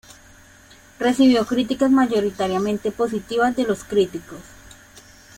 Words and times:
Recibió 0.97 1.45
críticas 1.45 1.91
mayoritariamente 1.91 2.89
positivas 2.91 3.55
de 3.55 3.65
los 3.65 3.83
críticos. 3.83 4.39